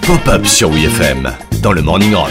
[0.00, 2.30] Pop-up sur WFM dans le Morning Rock.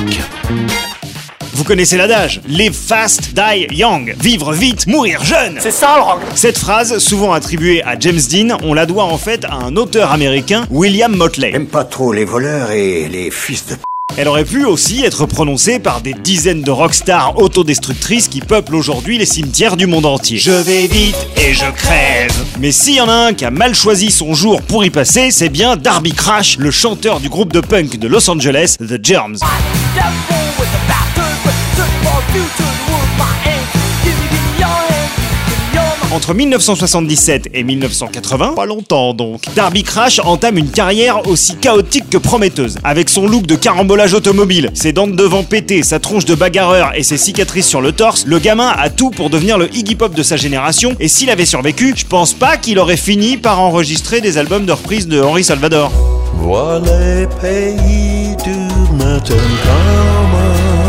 [1.54, 4.16] Vous connaissez l'adage Live fast, die young.
[4.20, 5.58] Vivre vite, mourir jeune.
[5.60, 9.20] C'est ça le rock Cette phrase, souvent attribuée à James Dean, on la doit en
[9.20, 11.52] fait à un auteur américain, William Motley.
[11.52, 13.82] J'aime pas trop les voleurs et les fils de p...
[14.20, 19.20] Elle aurait pu aussi être prononcée par des dizaines de rockstars autodestructrices qui peuplent aujourd'hui
[19.20, 20.40] les cimetières du monde entier.
[20.40, 22.32] Je vais vite et je crève.
[22.60, 25.30] Mais s'il y en a un qui a mal choisi son jour pour y passer,
[25.30, 29.38] c'est bien Darby Crash, le chanteur du groupe de punk de Los Angeles, The Germs.
[36.14, 42.18] Entre 1977 et 1980, pas longtemps donc, Darby Crash entame une carrière aussi chaotique que
[42.18, 42.78] prometteuse.
[42.86, 46.92] Avec son look de carambolage automobile, ses dents de devant pétées, sa tronche de bagarreur
[46.96, 50.16] et ses cicatrices sur le torse, le gamin a tout pour devenir le Iggy Pop
[50.16, 54.22] de sa génération et s'il avait survécu, je pense pas qu'il aurait fini par enregistrer
[54.22, 55.92] des albums de reprise de Henri Salvador.
[56.36, 58.56] Voilà les pays du
[58.96, 60.87] matin commun.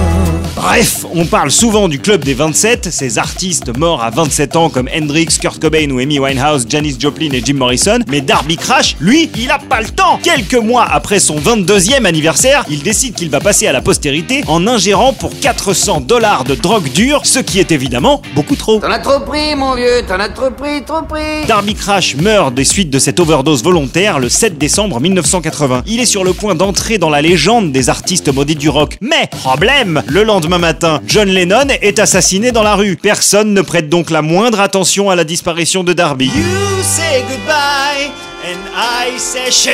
[0.70, 4.86] Bref, on parle souvent du club des 27, ces artistes morts à 27 ans comme
[4.94, 9.30] Hendrix, Kurt Cobain ou Amy Winehouse, Janis Joplin et Jim Morrison, mais Darby Crash, lui,
[9.38, 13.40] il a pas le temps Quelques mois après son 22e anniversaire, il décide qu'il va
[13.40, 17.72] passer à la postérité en ingérant pour 400 dollars de drogue dure, ce qui est
[17.72, 18.78] évidemment beaucoup trop.
[18.78, 22.52] T'en as trop pris mon vieux, t'en as trop pris, trop pris Darby Crash meurt
[22.52, 25.84] des suites de cette overdose volontaire le 7 décembre 1980.
[25.86, 28.98] Il est sur le point d'entrer dans la légende des artistes maudits du rock.
[29.00, 32.96] Mais, problème, le lendemain matin, John Lennon est assassiné dans la rue.
[32.96, 36.26] Personne ne prête donc la moindre attention à la disparition de Darby.
[36.26, 38.10] You say goodbye
[38.44, 39.70] and I say she.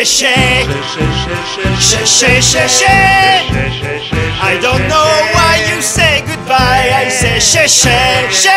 [4.42, 6.90] I don't know why you say goodbye.
[6.92, 7.90] I say she she.
[8.30, 8.53] She.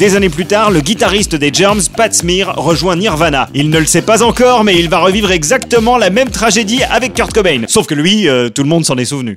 [0.00, 3.50] Des années plus tard, le guitariste des Germs, Pat Smear, rejoint Nirvana.
[3.52, 7.12] Il ne le sait pas encore, mais il va revivre exactement la même tragédie avec
[7.12, 7.64] Kurt Cobain.
[7.66, 9.34] Sauf que lui, euh, tout le monde s'en est souvenu.